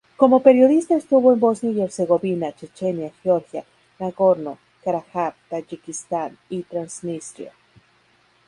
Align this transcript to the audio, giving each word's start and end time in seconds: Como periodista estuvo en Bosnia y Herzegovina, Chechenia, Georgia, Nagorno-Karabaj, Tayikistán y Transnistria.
Como 0.17 0.39
periodista 0.41 0.95
estuvo 0.95 1.31
en 1.31 1.39
Bosnia 1.39 1.71
y 1.73 1.81
Herzegovina, 1.83 2.51
Chechenia, 2.55 3.11
Georgia, 3.21 3.63
Nagorno-Karabaj, 3.99 5.35
Tayikistán 5.47 6.39
y 6.49 6.63
Transnistria. 6.63 7.53